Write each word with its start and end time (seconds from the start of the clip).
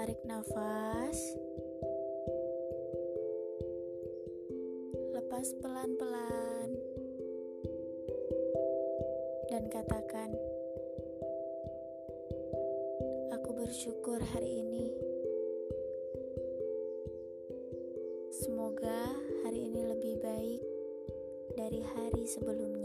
tarik 0.00 0.24
nafas, 0.24 1.18
lepas 5.12 5.44
pelan-pelan, 5.60 6.72
dan 9.52 9.68
katakan, 9.68 10.32
"Aku 13.28 13.52
bersyukur 13.60 14.24
hari 14.32 14.64
ini." 14.64 14.88
Semoga 18.40 19.04
hari 19.44 19.68
ini 19.68 19.84
lebih 19.84 20.16
baik 20.24 20.64
dari 21.60 21.84
hari 21.84 22.24
sebelumnya. 22.24 22.79